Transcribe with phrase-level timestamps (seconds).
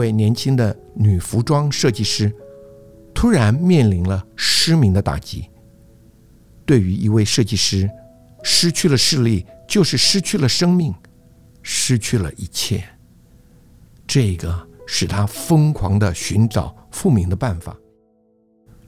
[0.00, 2.34] 一位年轻的女服装设计师
[3.12, 5.44] 突然面临了失明的打击。
[6.64, 7.86] 对于一位设计师，
[8.42, 10.94] 失去了视力就是失去了生命，
[11.60, 12.82] 失去了一切。
[14.06, 17.76] 这个使他疯狂的寻找复明的办法，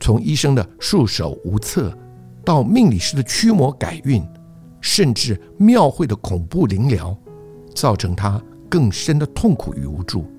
[0.00, 1.94] 从医生的束手无策，
[2.42, 4.26] 到命理师的驱魔改运，
[4.80, 7.14] 甚至庙会的恐怖灵疗，
[7.74, 10.31] 造成他更深的痛苦与无助。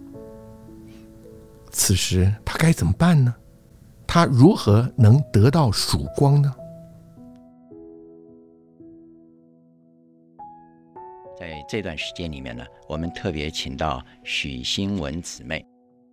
[1.74, 3.36] 此时他该怎么办呢？
[4.08, 6.54] 他如何能得到曙光呢？
[11.38, 15.66] 在这段时间里面呢，我们特别请到许新文姊妹。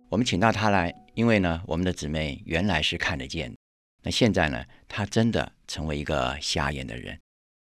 [0.09, 3.55] 我们请到她来，因为呢，我们的姊妹原来是看得见，
[4.03, 7.17] 那现在呢，她真的成为一个瞎眼的人。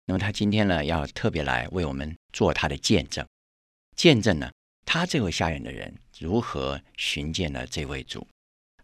[0.06, 3.26] 那么她今天呢，要特别来为我们做她的见证，
[3.96, 4.50] 见证呢，
[4.90, 5.94] 他这位瞎眼的人。
[6.18, 8.26] 如何寻见了这位主？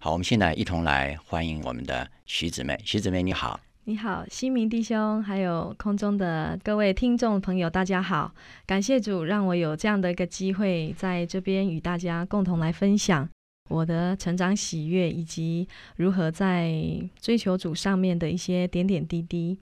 [0.00, 2.78] 好，我们现在一同来欢迎我们的徐姊妹。
[2.84, 3.58] 徐姊妹，你好！
[3.84, 8.34] 你好，新明弟兄，还有空中的各位听众朋友，大家好！
[8.66, 13.26] 感谢主让我有这样的一个机会，在这边与大家共同来分享
[13.70, 16.70] 我的成长喜悦，以及如何在
[17.18, 19.58] 追求主上面的一些点点滴滴。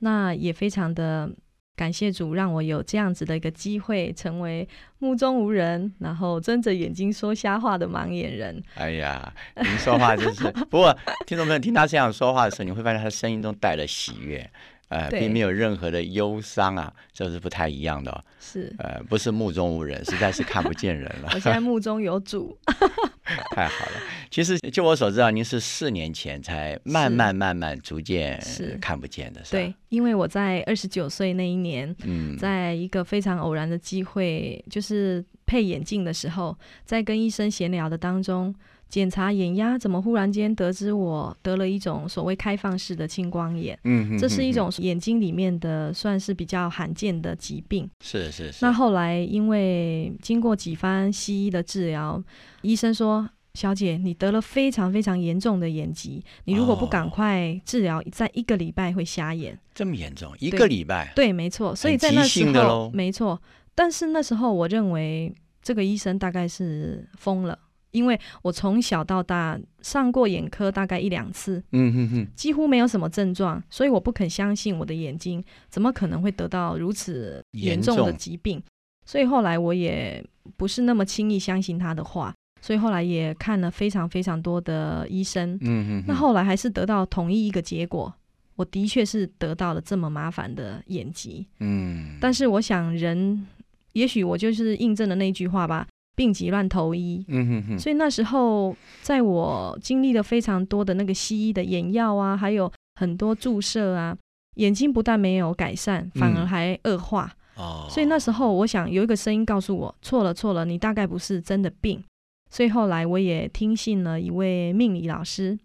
[0.00, 1.30] 那也非常的。
[1.78, 4.68] 感谢主，让我有这样子的一个机会，成为
[4.98, 8.60] 目中无人，然后睁着眼睛说瞎话的盲眼人。
[8.74, 10.50] 哎呀，您说话真是……
[10.68, 14.50] 不过，听众朋友听他这样说话的时候，你会发现他的声音中带了喜悦。
[14.88, 18.24] 呃，并没有任何的忧伤啊，这是不太一样的。
[18.40, 21.30] 是，呃，不是目中无人，实在是看不见人了。
[21.34, 22.56] 我现在目中有主，
[23.54, 23.92] 太好了。
[24.30, 38.54] 其实，就我所知道，您是四年前才慢慢慢慢逐渐是看不见的，是对，因为我在二十九岁那一年，嗯，在一个非常偶然的机会，就是配眼镜的时候，在跟医生闲聊的当中。
[38.88, 43.78] 检查眼压，怎么忽然间得知我得了一种所谓开放式的青光眼？
[43.84, 47.88] 嗯，这是一种眼睛里面的算是比较罕见的疾病。
[48.00, 48.64] 是是是。
[48.64, 52.22] 那后来因为经过几番西医的治疗，
[52.62, 60.34] 医生说：“小姐，你得了非常非常严重的眼疾，你如果不赶快治疗，在一个礼拜会瞎眼。”这么严重？
[60.38, 61.12] 一个礼拜？
[61.14, 61.76] 对，没错。
[61.76, 63.40] 所以在那时候，没错。
[63.74, 65.32] 但是那时候，我认为
[65.62, 67.58] 这个医生大概是疯了。
[67.90, 78.62] 因为我从小到大上过眼科大概一两次，嗯哼哼，几乎没有什么症状，所以我不肯相信我的眼睛怎么可能会得到如此严重的疾病，
[79.06, 80.24] 所以后来我也
[80.56, 85.58] 不是那么轻易相信他的话，所以后来也看了非常非常多的医生，
[86.06, 88.12] 那后来还是得到同一一个结果，
[88.56, 93.46] 我的确是得到了这么麻烦的眼疾，嗯，但是我想人，
[93.94, 95.86] 也许我就是印证了那句话吧。
[96.18, 104.16] 病急乱投医，嗯哼哼，所以那时候在我经历了非常多的那个西医的眼药啊，还有很多注射啊，
[104.56, 107.32] 眼睛不但没有改善，反而还恶化。
[107.54, 112.02] 哦，所以那时候我想有一个声音告诉我，错了错了，你大概不是真的病。
[112.50, 115.56] 所以后来我也听信了一位命理老师。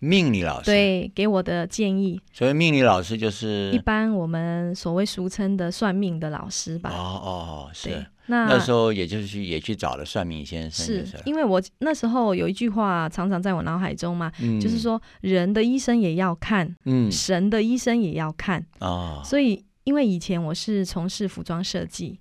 [0.00, 6.90] 命理老师对给我的建议，所以命理老师就是一般我们所谓俗称的算命的老师吧。
[6.90, 8.06] 哦哦，是。
[8.30, 10.84] 那那时候也就是去也去找了算命先生。
[10.84, 19.22] 是因为我那时候有一句话常常在我脑海中嘛，就是说人的医生也要看，嗯，神的医生也要看啊。
[19.24, 22.20] 所以因为以前我是从事服装设计，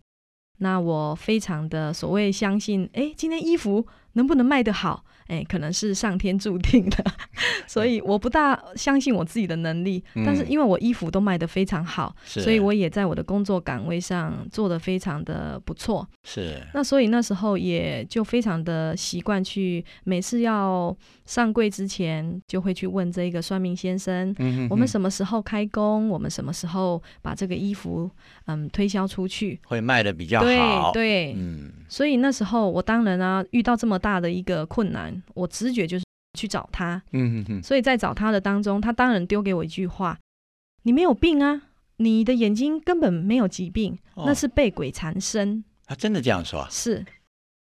[0.59, 3.85] 那我非常的所谓相信，哎，今天衣服
[4.17, 5.05] 能不能卖得好？
[5.27, 7.03] 哎，可能是上天注定的，
[7.67, 10.01] 所以我不大相信我自己的能力。
[10.25, 16.07] 但是因为我衣服都卖得非常好，所以我也在我的工作岗位上做得非常的不错。
[16.23, 16.61] 是。
[16.73, 24.33] 那所以那时候也就非常的习惯去每次要上柜之前，就会去问这个算命先生：
[24.69, 26.07] 我们什么时候开工？
[26.07, 28.09] 我们什么时候把这个衣服
[28.45, 29.59] 嗯推销出去？
[29.65, 30.91] 会卖的比较好。
[30.93, 31.69] 对对，嗯。
[31.87, 35.21] 所以那时候我当然啊遇到这么大的一个困难。
[35.33, 36.05] 我直觉就是
[36.37, 37.63] 去找他，嗯哼哼。
[37.63, 40.17] 所以在找他的当中，他当然丢给我一句话，
[40.83, 41.61] 你没有病啊，
[41.97, 45.63] 你的眼睛根本没有疾病，那是被鬼缠身。
[45.85, 46.67] 他真的这样说？
[46.69, 47.05] 是，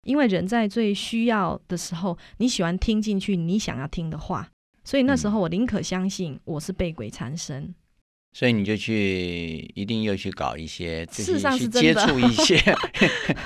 [0.04, 4.50] 因为人在最需要的时候，你喜欢听进去你想要听的话，
[4.84, 7.76] 所以那时候我宁可相信我是被鬼缠身。
[8.34, 12.58] 所以你就去，一定又去搞一些，就是去接触一 些，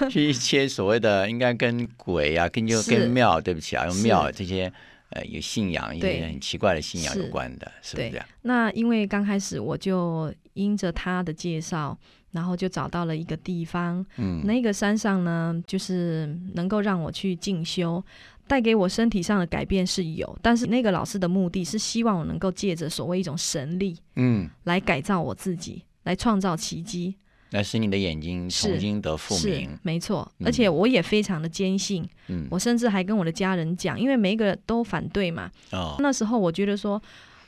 [0.10, 4.72] 去一些所谓的应该跟鬼啊，跟就跟庙，对不起啊，用庙这些
[5.10, 8.26] 呃有信仰一些很奇怪的信仰有关的，是不是这样？
[8.44, 11.98] 那因为刚开始我就因着他的介绍，
[12.32, 18.02] 然后就找到了一个地方，嗯，那个山上呢，就是能够让我去进修。
[18.48, 27.16] 带给我身体上的改变是有，但是那个老师的目的是希望我能够借着所谓一种神力，嗯，来改造我自己，来创造奇迹，
[27.52, 29.70] 来使你的眼睛重新得复明。
[29.84, 35.52] 没错，而且我也非常的坚信，嗯，我甚至还跟我的家人讲，因为每一个都反对嘛。
[35.72, 37.02] 哦，那时候我觉得说，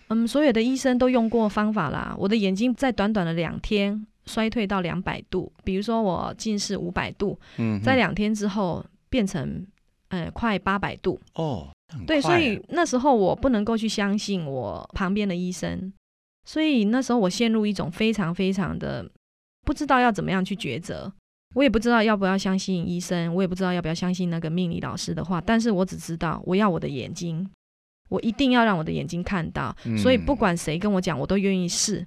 [0.09, 9.65] 嗯，所有的医生都用过方法啦，我的眼睛在短短的两天衰退到两百度，比如说我近视五百度，嗯，在两天之后变成。
[10.09, 11.69] 呃，快八百度哦，
[12.07, 15.93] 对，所以那时候我不能够去相信我旁边的医生，
[16.45, 19.07] 所以那时候我陷入一种非常非常的
[19.65, 21.11] 不知道要怎么样去抉择，
[21.55, 27.47] 我也不知道要不要相信医生，我也不知道要不要相信那个命理老师的话，但是我只知道我要我的眼睛，
[28.09, 32.05] 我一定要让我的眼睛看到，所以不管谁跟我讲，我都愿意试。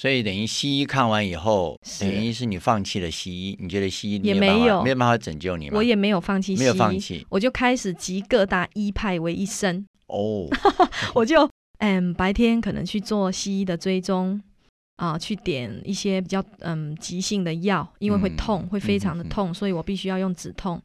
[0.00, 5.72] 所以等于西医看完以后，等于是你放弃了西医，你觉得西医也没有没有办法拯救你吗？
[5.76, 9.84] 我也没有放弃，没有放弃，我就开始集各大医派为一身。
[10.06, 10.46] 哦，
[11.16, 14.40] 我就嗯，白天可能去做西医的追踪
[14.98, 20.80] 啊，去点一些比较嗯急性的药，因为会痛，会非常的痛，所以我必须要用止痛。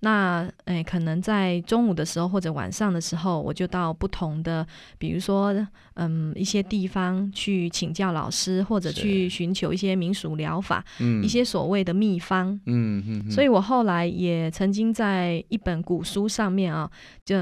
[0.00, 4.66] 那诶，可能在中午的时候或者晚上的时候，我就到不同的，
[4.98, 5.54] 比如说
[5.96, 13.30] 嗯一些地方去请教老师，或者去寻求一些民俗疗法，嗯，一些所谓的秘方，嗯嗯。
[13.30, 16.90] 所以我后来也曾经在一本古书上面啊，
[17.24, 17.34] 就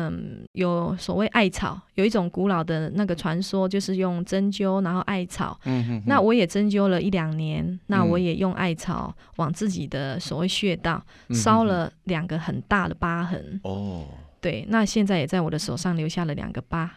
[0.52, 6.02] 有所谓艾草，有一种古老的那个传说，就是用针灸，然后艾草，嗯哼。
[6.06, 12.34] 那我也针灸了一两年，那我也用艾草往自己的所谓穴道烧了两个。
[12.44, 14.04] 很大的疤痕哦，
[14.38, 16.90] 对，那现在也在我的手上留下了两个疤。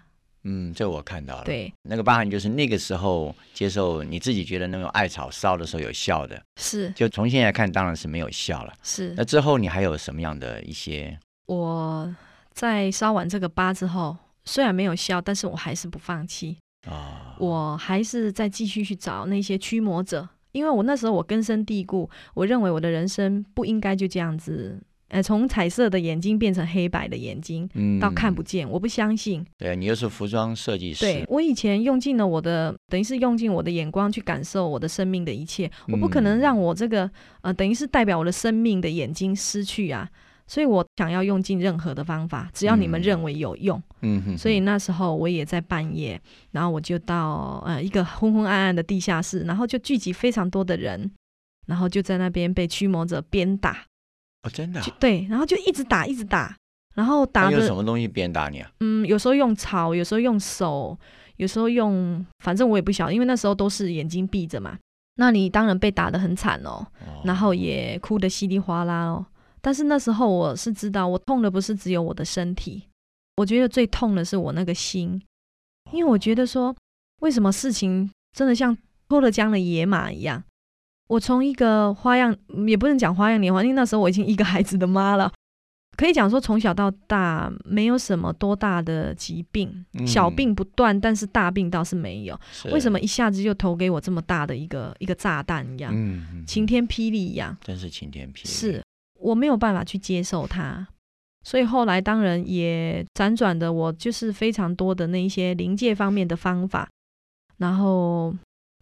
[0.50, 1.44] 嗯，这我看到了。
[1.44, 6.90] 对，那个疤痕就是那个时候接受你自己觉得那种艾草烧的时候有效的，是。
[6.92, 8.74] 就从现在看，当然是没有效了。
[8.82, 9.14] 是。
[9.18, 11.20] 那之后你还有什么样的一些？
[11.48, 12.16] 我
[12.54, 14.16] 在烧完这个疤之后，
[14.46, 16.58] 虽然没有效，但是我还是不放弃
[16.90, 17.36] 啊！
[17.40, 24.82] 我还是在继续去找那些驱魔者，因为我那时候我根深蒂固，我认为我的人生不应该就这样子。
[25.10, 27.70] 呃，从彩色的眼睛变成黑白的眼睛，
[28.00, 29.46] 到看不见，我不相信。
[29.58, 37.10] 对你又是服装设计师，对我以前用尽了我的，等于是用尽我的眼光去感受我的生命的一切，我不可能让我这个
[37.42, 40.10] 呃，等于是代表我的生命的眼睛失去啊。
[40.50, 43.82] 所以我想要用尽任何的方法，只要你们认为有用。
[44.02, 44.38] 嗯哼。
[44.38, 46.20] 所以那时候我也在半夜，
[46.52, 51.12] 然后我就到呃一个昏昏暗暗的地下室，然后就聚集非常多的人，
[51.68, 53.86] 然后就在那边被驱魔者鞭打。
[54.44, 56.56] 哦，真的，对，然后就一直打，一直打，
[56.96, 58.72] 然后打用什么东西鞭打你啊？
[58.80, 60.98] 嗯，有时候用草，有时候用手，
[61.38, 64.78] 有时候用，反正我也不晓得，因为那时候都是眼睛闭着嘛。
[65.20, 66.86] 那你当然被打得很惨哦，
[67.24, 69.26] 然后也哭得稀里哗啦哦。
[69.60, 72.84] 但是那时候我是知道，我痛的不是只有我的身体，
[73.38, 75.20] 我觉得最痛的是我那个心，
[75.92, 76.76] 因为我觉得说，
[77.22, 78.78] 为什么事情真的像
[79.10, 80.44] 脱了缰的野马一样？
[81.08, 82.36] 我从一个花样，
[82.68, 85.32] 也不能讲花样年华，因为那时候我已经一个孩子的妈了，
[85.96, 92.38] 可以讲说从小到大没有什么多大的疾病，小病不断，但是大病倒是没有。
[92.72, 95.94] 为什么一下子就投给我这么大的一个一个炸弹一样，
[96.46, 97.56] 晴天霹雳一样？
[97.62, 98.50] 真是晴天霹雳！
[98.50, 98.84] 是
[99.18, 100.86] 我没有办法去接受它，
[101.44, 106.90] 所以后来当然也辗转的，我就是非常多的那一些临界方面的方法，
[107.58, 108.36] 然后。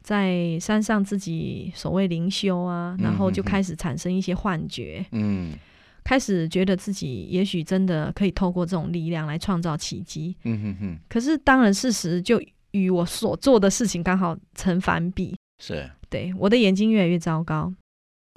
[0.05, 5.53] 在山上自己所谓灵修啊，然后就开始产生一些幻觉，嗯，
[6.03, 10.99] 开始觉得自己也许真的可以透过这种力量来创造奇迹，嗯哼哼。
[11.09, 15.89] 可是当然事实就与我所做的事情刚好成反比，是。
[16.07, 17.73] 对我的眼睛越来越糟糕，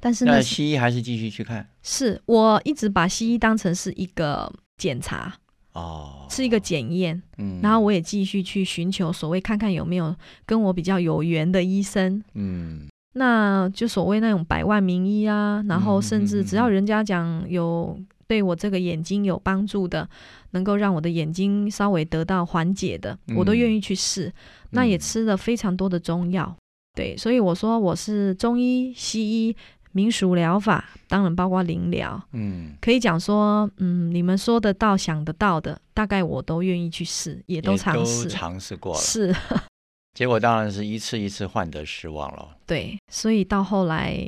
[0.02, 5.38] 但是那西医还是继续去看，是我一直把西医当成是一个检查。
[5.72, 20.08] 哦，是一个检验，嗯，然后我也继续去寻求所谓看看有没有跟我比较有缘的医生，嗯，那就所谓那种百万名医啊，然后甚至只要人家讲有对我这个眼睛有帮助的，
[20.50, 24.32] 能够让我的眼睛稍微得到缓解的，我都愿意去试。
[24.70, 26.54] 那也吃了非常多的中药，
[26.94, 29.56] 对，所以我说我是中医、西医、
[29.92, 39.34] 民俗疗法，当然包括灵疗，嗯，可以讲说，嗯，你们说得到、想得到的，大概我都愿意去试，也都尝试，尝试过了，是。
[40.14, 42.56] 结果当然是一次一次患得失望了。
[42.66, 44.18] 对，所以到后来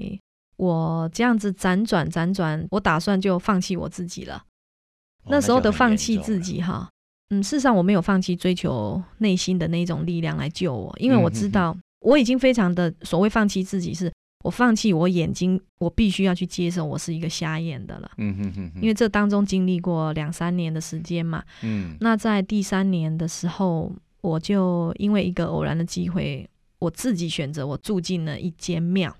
[0.56, 4.44] 我这样子辗转辗转，我打算就放弃我自己了。
[5.26, 6.88] 那时候的放弃自己哈，
[7.30, 14.12] 嗯，事实上我没有放弃追求内心的那种力量来救我，因为我知道我已经非常的所谓放弃自己，是
[14.44, 18.10] 我放弃我眼睛，我必须要去接受我是一个瞎眼的了。
[18.18, 21.42] 嗯哼哼，因为这当中经历过两三年的时间嘛。
[21.62, 23.92] 嗯，那在第三年的时候。
[24.22, 26.46] 我就因为一个偶然的机会，
[26.78, 29.16] 我自己选择我住进了一间庙。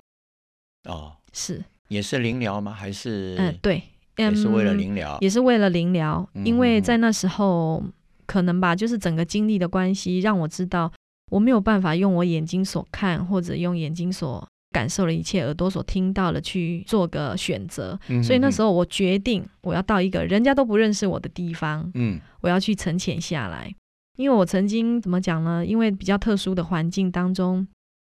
[0.84, 2.70] 哦，是，也是灵疗吗？
[2.70, 3.34] 还是？
[3.38, 3.82] 嗯，对，
[4.18, 6.28] 也是为了灵疗，也是为了灵疗。
[6.44, 7.82] 因为在那时候，
[8.26, 10.92] 可能吧，就是整个经历的关系，让我知道
[11.30, 17.98] 我没有办法用我眼睛所看，或者用眼睛所感受了一切，耳朵所听到的去做个选择。
[18.22, 23.74] 所以那时候我决定，我要到一个人家都不认识我的地方，嗯，我要去沉潜下来。
[24.16, 25.64] 因为我曾经怎么讲呢？
[25.64, 27.66] 因为比较特殊的环境当中，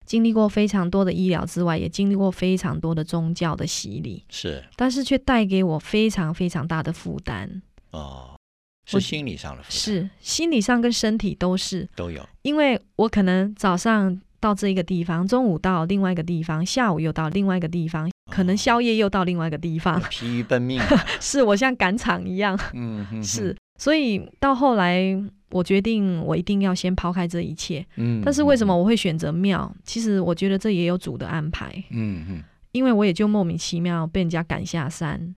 [0.05, 7.61] 经历过非常多的医疗之外，也经历过非常多的宗教的洗礼，是，但是却带给我非常非常大的负担。
[7.91, 8.37] 哦，
[8.85, 12.25] 是心理上的负担，是心理上跟身体都是都有。
[12.41, 20.81] 因为我可能早上到这一个地方，中午到另外一个地方，下午又到另外一个地方，可能宵夜又到另外一个地方，疲于奔命，
[21.19, 22.59] 是我像赶场一样。
[22.73, 25.23] 嗯， 是，所以到后来。
[25.51, 27.83] 我决定，我一定要先抛开这一切。
[27.95, 29.73] 嗯，但是为什么我会选择庙？
[29.85, 31.71] 其实我觉得这也有主的安排。
[31.89, 35.33] 嗯嗯，因为我也就莫名其妙被人家赶下山，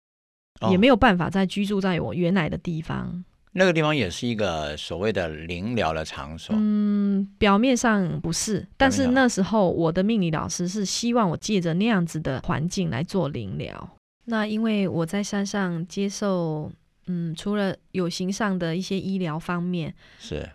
[0.72, 3.22] 也没有办法再居住在我原来的地方。
[3.58, 6.56] 那个地方也是一个所谓的灵疗的场所。
[6.58, 13.90] 嗯，表面上不是，但是那时候我的命理老师是希望我借着那样子的环境来做灵疗。
[14.26, 16.72] 那因为我在山上接受。
[17.10, 20.46] 嗯，除了有形上的一些医疗方面，是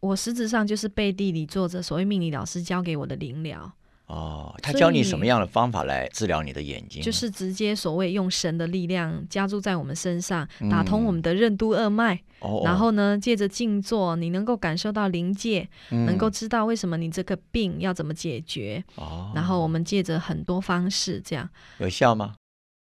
[0.00, 3.72] 我实质上就是背地里做着所谓命理老师教给我的灵疗。
[4.12, 7.02] 哦，他教你什么样的方法来治疗你的眼睛？
[7.02, 12.20] 就是直接所谓用神的力量加注在我们身上，打通我们的任督二脉。
[12.40, 18.84] 哦，然后呢，借着静坐，你能够感受到灵界，能够知道为什么你这个病要怎么解决。
[18.96, 22.34] 哦，然后我们借着很多方式，这样有效吗？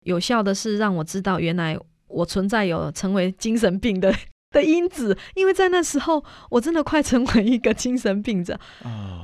[0.04, 1.78] 有效的是让我知道原来。
[2.08, 4.14] 我存在有成为精神病的
[4.56, 8.58] 的因子，因为在那时候我真的快成为一个精神病者。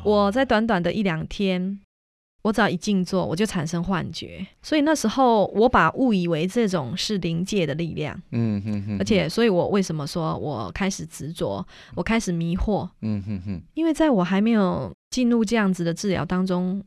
[0.04, 1.80] 我在短短的一两天，
[2.42, 4.46] 我只要一静坐，我就产生幻觉。
[4.62, 8.20] 所以那时候我把误以为这种是灵界的力量。
[8.32, 8.96] 嗯哼哼。
[8.98, 12.88] 而且，所以我为什么说我开始执着，我开始迷惑？
[13.00, 13.62] 嗯哼哼。
[13.74, 16.84] 因为在我还没有进入这样子的治疗当中。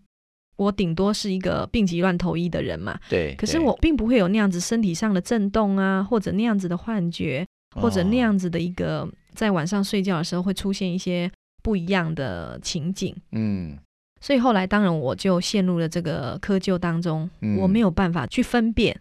[0.58, 3.36] 我顶多是一个病急乱投医的人嘛，对。
[3.36, 13.16] 可是我并不会有那样子身体上的震动啊，或者那样子的幻觉，或者那样子的一个在晚上睡觉的时候会出现一些不一样的情景。
[13.32, 13.78] 嗯。
[14.22, 17.30] 所以后来当然我就陷入了这个窠臼当中，
[17.60, 19.00] 我没有办法去分辨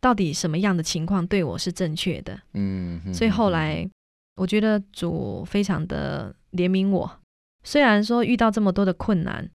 [0.00, 2.40] 到底什么样的情况对我是正确的。
[2.54, 3.00] 嗯。
[3.14, 3.88] 所以后来
[4.36, 7.20] 我觉得主非常的怜悯我，
[7.62, 9.48] 虽然说遇到这么多的困难，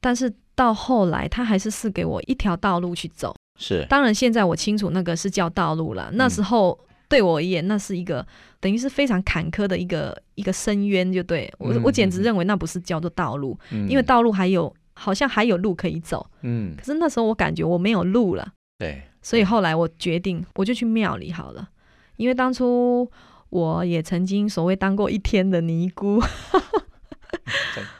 [0.00, 0.32] 但是。
[0.54, 3.34] 到后来，他还是赐给我一条道路去走。
[3.58, 6.10] 是，当然现在我清楚那个是叫道路了。
[6.12, 6.78] 那时候
[7.12, 8.26] 对我而言，那是一个
[8.58, 11.52] 等于是非常坎坷的一个一个深渊，就对。
[11.58, 16.26] 我我简直认为那不是叫做道路，因为道路还有好像还有路可以走。
[16.40, 18.52] 嗯，可是那时候我感觉我没有路了。
[18.78, 21.68] 对，所以后来我决定我就去庙里好了，
[22.16, 23.06] 因为当初
[23.50, 26.18] 我也曾经所谓当过一天的尼姑。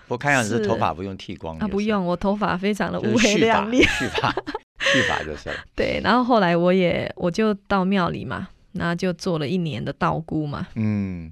[0.08, 4.30] 我看样子头发不用剃光 啊，不用，我头发非常的乌黑亮丽，蓄发，
[4.78, 5.54] 蓄发就是了。
[5.74, 11.30] 对，然后后来我也我就到庙里嘛，那就做了一年的道姑嘛，嗯，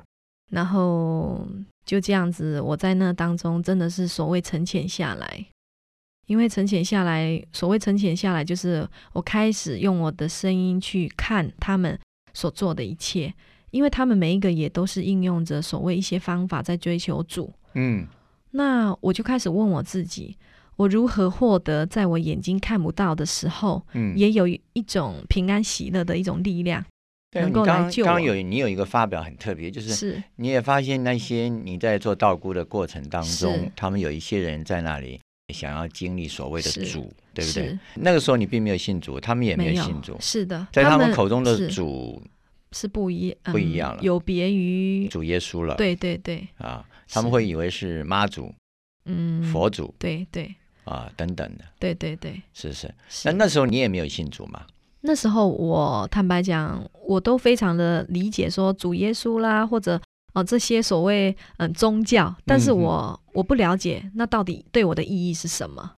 [0.50, 1.46] 然后
[1.84, 5.46] 就这样子，我在那当中真的是所谓沉潜下来，
[6.26, 11.98] 因为沉潜下来，所谓沉潜下来，就是我开始用我的声音去看他们
[12.32, 13.32] 所做的一切，
[13.70, 17.52] 因为他们每一个也都是应用着所谓一些方法在追求主。
[17.74, 18.06] 嗯，
[18.52, 20.36] 那我就开始问我自己，
[20.76, 26.84] 我如何获得在我眼睛看不到的时候，嗯，也有一种平安喜乐的一种力量，
[27.32, 28.06] 能够来救我。
[28.06, 35.20] 刚有你有一个发表很特别，就是是你也发现那些你在做道姑的过程当中，他们有一些人在那里
[35.54, 37.12] 想要经历所谓的主。
[37.32, 37.78] 对不对？
[37.94, 42.20] 那个时候你并没有信主，他们也没有信主，是的，在他们口中的主
[42.72, 45.76] 是不一不一样了，有别于主耶稣了。
[45.76, 48.52] 对对对，啊，他们会以为是妈祖，
[49.04, 52.92] 嗯，佛祖，对对，啊等等的，对对对，是是。
[53.24, 54.66] 那那时候你也没有信主嘛？
[55.02, 60.00] 那时候我坦白讲，我都非常的理解说主耶稣啦，或者
[60.34, 65.92] 哦这些所谓嗯宗教，但是我我不了解那到底对我的意义是什么。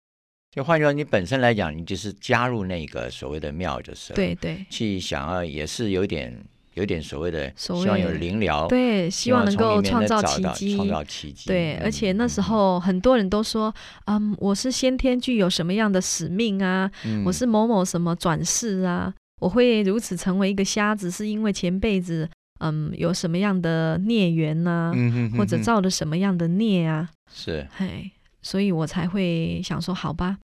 [0.50, 6.38] 就换句话，你本身来讲，你就是加入那个所谓的庙，就是对对，去想要也是有点
[6.74, 11.46] 有点所谓的希望有灵疗，对，希望能够创造奇迹，创造奇迹。
[11.46, 13.74] 对，而且那时候很多人都说，
[14.06, 16.90] 嗯，我是先天具有什么样的使命啊？
[17.24, 19.12] 我是某某什么转世啊？
[19.40, 22.28] 我会如此成为一个瞎子，是因为前辈子
[22.60, 24.92] 嗯有什么样的孽缘呢？
[25.36, 27.10] 或者造了什么样的孽啊？
[27.32, 28.10] 是，嘿。
[28.40, 30.38] 所以我才会想说，好吧，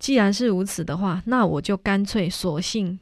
[0.00, 2.98] 既然是如此的话，那我就干脆索性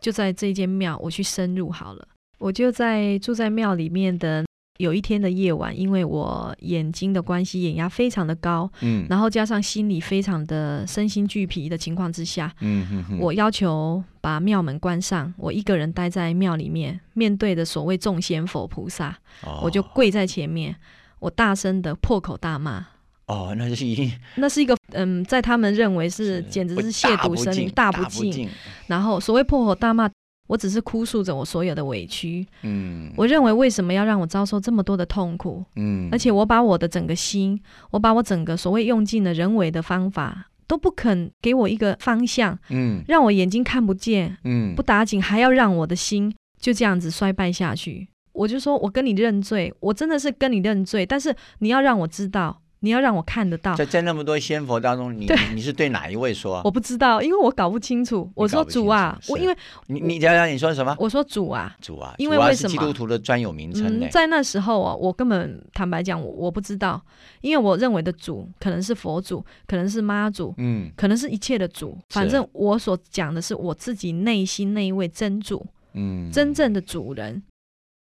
[0.00, 2.08] 就在这间庙我去深入好了。
[2.38, 4.44] 我就在住在庙里面的
[4.78, 19.18] 有一天的夜晚，因为我眼睛的关系，眼压非常的高，嗯，然后加上心里非常的身心俱疲的情况之下，嗯我要求把庙门关上，我一个人待在庙里面，面对着所谓众仙佛菩萨，
[19.62, 20.74] 我就跪在前面，
[21.18, 22.86] 我大声的破口大骂。
[23.30, 28.48] 哦，那就是已经， 那是一个嗯，在他们认为是简直是亵渎神灵，大不敬。
[28.88, 30.10] 然后所谓破口大骂，
[30.48, 32.44] 我只是哭诉着我所有的委屈。
[32.62, 35.64] 嗯，我认为为什么要让我遭受这么多的痛苦？
[35.76, 37.60] 嗯，而且我把我的整个心，
[37.92, 42.58] 我把我整个所谓用尽了人为的方法，都不肯给我一个方向。
[42.70, 44.36] 嗯，让我眼睛看不见。
[44.42, 48.08] 嗯，不打紧，还要让我的心就这样子衰败下去。
[48.32, 52.60] 我就说我跟你认罪，我真的是跟你认罪，但是你要让我知道。
[52.82, 56.62] 你要让我看得到，在在那么多仙佛当中，你你是对哪一位说？
[56.64, 58.30] 我不知道，因为我搞不清楚。
[58.34, 59.54] 我说主啊，我因为
[59.86, 60.96] 你你讲讲你说什么？
[60.98, 62.70] 我说主啊，主啊，因为为什么？
[62.70, 64.08] 基督徒的专有名称。
[64.08, 66.98] 在那时候啊，我根本坦白讲，我我不知道，
[67.42, 71.98] 因为我认为的主可能是佛祖，可能是妈祖，嗯，可能是一切的主。
[72.08, 77.42] 反正我所讲的是我自己内心那一位真主，嗯，真正的主人，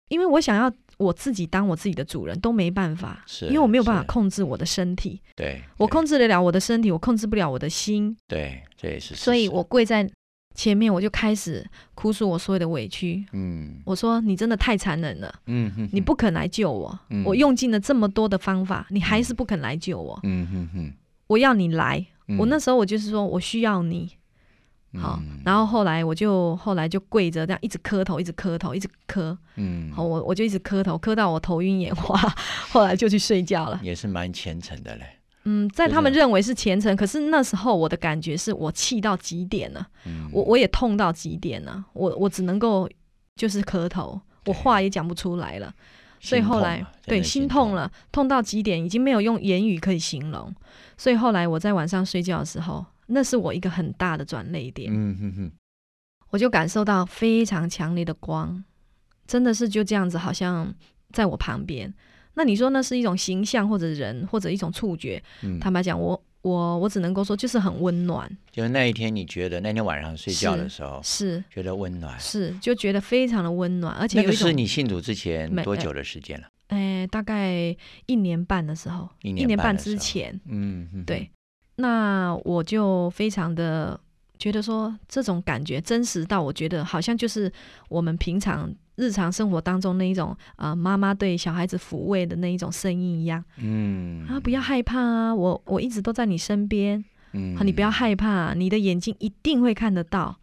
[0.10, 0.70] 因为我想要。
[0.98, 5.22] 我自己当我自己的主人都没办法，是因为我没有办法控制我的身体。
[5.36, 8.16] 对，我控制得了我的身体，我控制不了我的心。
[8.28, 9.16] 对，这也是。
[9.16, 10.10] 所以我跪在
[10.56, 13.24] 前面，我就开始哭诉我所有的委屈。
[13.34, 15.32] 嗯，我说你真的太残忍了。
[15.46, 20.20] 嗯哼，你不肯来救我，我用尽了这么多的方法，你还是不肯来救我。
[20.24, 20.94] 嗯哼哼，
[21.28, 22.04] 我要你来。
[22.40, 24.12] 我那时候我就是说我需要你。
[25.00, 29.38] 好，然后后来我就后来就跪着这样一直磕头，一直磕头，一直磕。
[29.56, 32.20] 嗯，好，我我就一直磕头，磕到我头晕眼花，
[32.72, 33.80] 后来就去睡觉了。
[33.84, 35.06] 也是蛮虔诚的嘞。
[35.44, 39.88] 嗯，在他们认为是虔诚，可是那时候我的感觉是我气到极点了，
[40.32, 42.90] 我我也痛到极点了，我我只能够
[43.36, 45.74] 就是磕头，我话也讲不出来了。
[46.20, 50.54] 所以后来对心痛了，痛到极点，已经没有用言语可以形容。
[50.98, 52.86] 所以后来我在晚上睡觉的时候。
[53.08, 55.52] 那是我一个很大的转泪点，嗯哼哼，
[56.30, 58.64] 我就感受到非常强烈的光，
[59.26, 60.74] 真的是就这样子，好像
[61.12, 61.94] 在我旁边。
[62.36, 65.24] 那你说那是一种形象，或者人，或者一种触觉？
[65.60, 68.30] 坦白讲，我我我只能够说，就是很温暖。
[68.52, 76.48] 就是那一天，你觉得那天晚上睡觉的时候，是觉得温暖，是就觉得非常的温暖，而且那个是你信主之前多久的时间了？
[76.68, 81.32] 哎，大概一年半的时候，一年半之前，嗯，对。
[81.78, 84.00] 那我就非常的
[84.38, 87.52] 觉得说，这种感觉真实到我觉得好像就是
[87.90, 93.44] 我们平常日常生活当中那一种啊，妈妈对小孩子抚慰的那一种声音一样。
[93.58, 97.04] 嗯啊，不要害怕啊，我我一直都在你身边。
[97.34, 100.38] 嗯，你不要害怕，你的眼睛一定会看得到。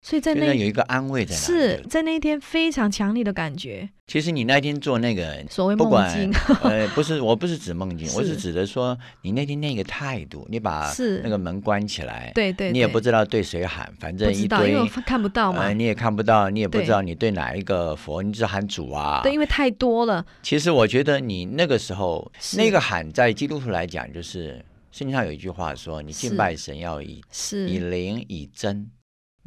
[0.00, 3.88] 所以在那有一个安慰在，是在那一天非常强烈的感觉。
[4.06, 6.32] 其实你那天做那个所谓梦境，
[6.62, 10.90] 呃，不是，我不是指梦境，我是指的说你那天那个态度，你把
[11.22, 20.24] 那个门关起来，对对，你也不知道对谁喊，反正一堆，因为看不到嘛，你也看不到，你也不知道你对哪一个佛，你只喊主啊，对，因为太多了。
[20.42, 28.88] 其实我觉得你那个时候那个喊，在基督徒来讲，就是圣经上有一句话说，你敬拜神要以是以灵以真。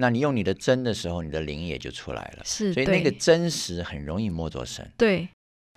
[0.01, 2.43] 那你用你的真的时候，你的灵也就出来了。
[2.43, 4.91] 是，所以那个真实很容易摸着神。
[4.97, 5.29] 对，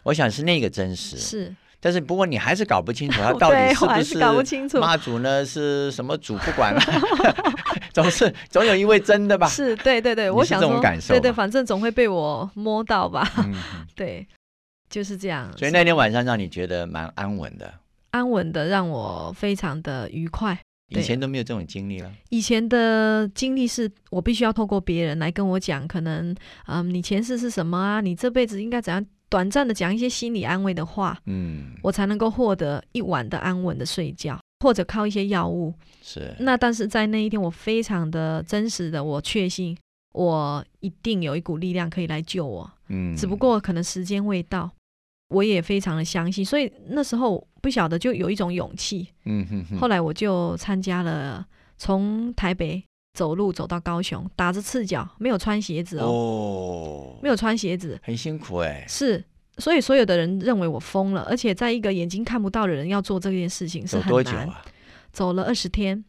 [0.03, 1.19] 我想是那个真实。
[1.19, 5.45] 是，但是不过你还是搞不清楚， 他到底是不是搞不清楚妈祖呢？
[5.45, 6.39] 是什么主？
[6.39, 6.81] 不管了，
[7.93, 9.47] 总是总有一位真的吧？
[9.47, 11.13] 是对对对， 我想这种感受。
[11.13, 13.31] 对对，反正总会被我摸到吧？
[13.95, 14.27] 对，
[14.89, 15.53] 就是这样。
[15.59, 17.75] 所以那天晚上让你觉得蛮安稳的，
[18.13, 20.59] 安稳的让我非常的愉快。
[20.88, 22.12] 以前都没有这种经历了。
[22.29, 26.35] 以前的经历是我必须要透过别人来跟我讲，可能
[26.66, 28.01] 嗯，你前世是什么啊？
[28.01, 29.05] 你这辈子应该怎样？
[29.31, 35.75] 短暂的讲一些心理安慰的话，嗯，我才能够获得一晚的安稳的睡觉，或者靠一些药物。
[36.03, 36.33] 是。
[36.38, 39.77] 那但是在那一天，我非常的真实的，我确信
[40.12, 42.70] 我一定有一股力量可以来救我。
[42.88, 43.16] 嗯。
[43.16, 44.70] 只不过可能时间未到。
[45.35, 49.79] 我也非常的相信，所以那时候不晓得就有一种勇气，嗯哼哼。
[49.79, 51.44] 后来我就参加了，
[51.77, 58.85] 从台北走路走到高雄，打着赤脚，没有穿鞋子哦，没有穿鞋子，很辛苦哎。
[58.88, 59.25] 是，
[59.59, 64.49] 所以所有的人认为我疯了，而且在一个眼睛看不到的人要做这件事情是很难。
[65.12, 66.05] 走了二十天。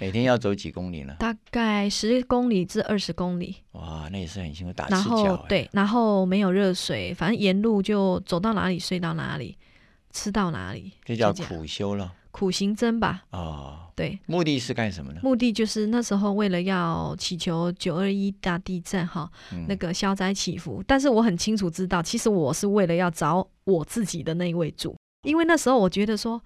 [0.00, 1.14] 每天要走几公里呢？
[1.18, 3.56] 大概十公里至二十公里。
[3.72, 4.96] 哇，那也是很辛苦，打赤脚。
[4.96, 5.04] 然
[5.36, 9.58] 后对，然后没有热水，反正沿路就走到哪里睡到哪里，
[10.10, 10.92] 吃到哪里。
[11.04, 13.24] 这叫苦修了，苦行僧吧？
[13.32, 14.18] 哦，对。
[14.24, 15.20] 目的是干什么呢？
[15.22, 19.30] 目的就是那时候为了要祈求九二一大地震哈，
[19.68, 20.82] 那个消灾祈福。
[20.86, 26.42] 但是我很清楚知道，其实我是为了要找我自己的那一位主，因为那时候我觉得说。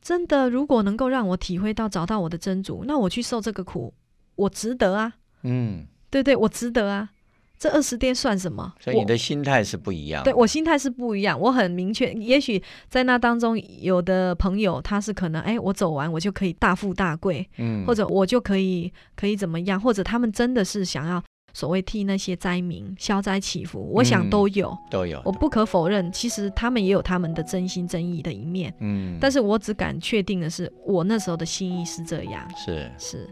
[0.00, 3.92] 真的，如果能够让我体会到找到我的真主，那我去受这个苦，
[4.36, 5.12] 我值得啊。
[5.42, 7.10] 嗯，对对，我值得啊。
[7.58, 8.72] 这二十天算什么？
[8.80, 10.24] 所以你的心态是不一样。
[10.24, 12.10] 对我心态是不一样，我很明确。
[12.14, 21.22] 也许在那当中，有的朋友他是可能，哎，我走完我就可以大富大贵，嗯，或者我就可以可以怎么样，或者他们真的是想要。
[21.52, 25.20] 所谓替那些灾民消灾祈福，我想都有，都有。
[25.24, 28.72] 我不可否认，其实他们也有他们的真心真意的一面。
[28.80, 32.48] 嗯，但是我只敢确定的是，我那时候的心意是这样。
[32.56, 33.30] 是是，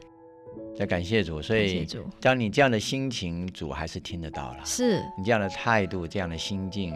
[0.77, 1.87] 在感谢主，所以
[2.21, 4.59] 当你这样的心情，主还是听得到了。
[4.65, 6.95] 是你这样的态度，这样的心境，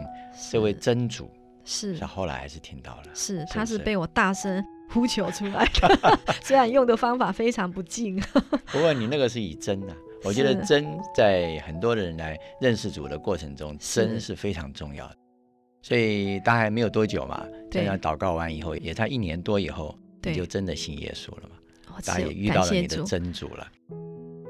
[0.51, 1.29] 这位真主
[1.63, 3.03] 是，是后来还是听到了。
[3.13, 8.21] 是，他是被我大声呼求出来的， 虽然用的方法非常不敬。
[8.71, 9.95] 不过你那个是以真的。
[10.23, 15.17] 我觉得真在很多人来认识主的过程中，真是非常重要的。
[15.81, 21.57] 所以大概没有多久嘛，这样祷告完以后，也才一年多以后，你就真的信耶稣了嘛。
[22.05, 23.67] 大家也遇到了你的真主了。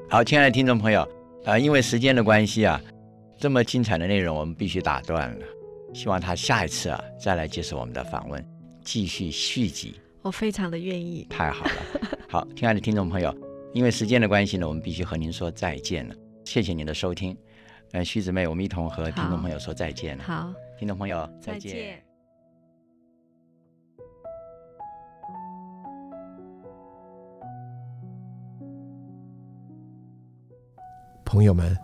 [0.08, 1.06] 好，亲爱的听众朋友，
[1.44, 2.80] 啊，因为时间的关系啊，
[3.36, 5.46] 这么精彩的内容我们必须打断了。
[5.92, 8.44] 希望他下一次啊再来接受我们的访问，
[8.82, 10.00] 继续续集。
[10.22, 11.26] 我非常的愿意。
[11.28, 11.72] 太好了。
[12.28, 13.43] 好，亲爱的听众朋友。
[13.74, 16.14] 因为时间的关系呢，我们必须和您说再见了。
[16.44, 17.36] 谢谢您的收听，
[17.90, 20.22] 呃，徐姊妹，我们一同和听众朋友说再见了。
[20.22, 22.00] 好，听众朋友再见。
[31.24, 31.76] 朋友们，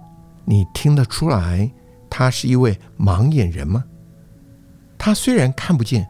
[0.44, 1.68] 你听得出来
[2.09, 3.85] 他是一位盲眼人吗？
[4.96, 6.09] 他虽然看不见，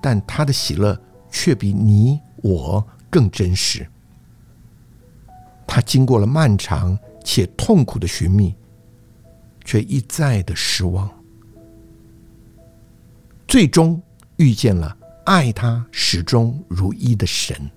[0.00, 0.96] 但他的喜乐
[1.28, 3.84] 却比你我更真实。
[5.68, 8.54] 他经过了漫长且痛苦的寻觅，
[9.64, 11.08] 却一再的失望，
[13.46, 14.02] 最终
[14.36, 17.70] 遇见了爱他始终如一的神。